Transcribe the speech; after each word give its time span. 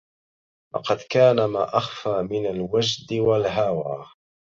لقد 0.75 0.97
كاد 1.09 1.39
ما 1.39 1.77
أخفي 1.77 2.27
من 2.31 2.45
الوجد 2.45 3.13
والهوى 3.13 4.05